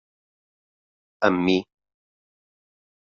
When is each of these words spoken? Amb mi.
Amb 1.29 1.45
mi. 1.49 1.57